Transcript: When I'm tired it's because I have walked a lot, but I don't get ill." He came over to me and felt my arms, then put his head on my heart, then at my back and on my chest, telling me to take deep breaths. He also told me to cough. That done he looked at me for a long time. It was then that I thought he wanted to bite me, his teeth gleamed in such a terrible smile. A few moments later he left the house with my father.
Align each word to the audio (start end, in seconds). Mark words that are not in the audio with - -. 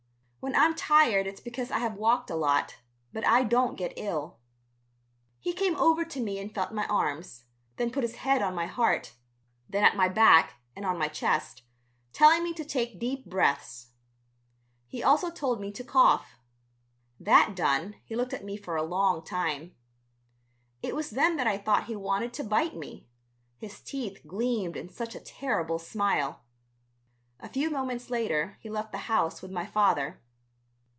When 0.43 0.55
I'm 0.55 0.73
tired 0.73 1.27
it's 1.27 1.39
because 1.39 1.69
I 1.69 1.77
have 1.79 1.93
walked 1.93 2.31
a 2.31 2.35
lot, 2.35 2.77
but 3.13 3.25
I 3.27 3.43
don't 3.43 3.77
get 3.77 3.93
ill." 3.95 4.39
He 5.39 5.53
came 5.53 5.75
over 5.75 6.03
to 6.03 6.19
me 6.19 6.39
and 6.39 6.51
felt 6.51 6.71
my 6.73 6.87
arms, 6.87 7.43
then 7.77 7.91
put 7.91 8.01
his 8.01 8.15
head 8.15 8.41
on 8.41 8.55
my 8.55 8.65
heart, 8.65 9.13
then 9.69 9.83
at 9.83 9.95
my 9.95 10.09
back 10.09 10.55
and 10.75 10.83
on 10.83 10.97
my 10.97 11.07
chest, 11.09 11.61
telling 12.11 12.43
me 12.43 12.55
to 12.55 12.65
take 12.65 12.99
deep 12.99 13.27
breaths. 13.27 13.91
He 14.87 15.03
also 15.03 15.29
told 15.29 15.61
me 15.61 15.71
to 15.73 15.83
cough. 15.83 16.39
That 17.19 17.55
done 17.55 17.97
he 18.03 18.15
looked 18.15 18.33
at 18.33 18.43
me 18.43 18.57
for 18.57 18.75
a 18.75 18.81
long 18.83 19.23
time. 19.23 19.75
It 20.81 20.95
was 20.95 21.11
then 21.11 21.35
that 21.37 21.45
I 21.47 21.59
thought 21.59 21.85
he 21.85 21.95
wanted 21.95 22.33
to 22.33 22.43
bite 22.43 22.75
me, 22.75 23.07
his 23.59 23.79
teeth 23.79 24.23
gleamed 24.25 24.75
in 24.75 24.89
such 24.89 25.13
a 25.13 25.19
terrible 25.19 25.77
smile. 25.77 26.43
A 27.39 27.47
few 27.47 27.69
moments 27.69 28.09
later 28.09 28.57
he 28.61 28.71
left 28.71 28.91
the 28.91 28.97
house 29.05 29.43
with 29.43 29.51
my 29.51 29.67
father. 29.67 30.19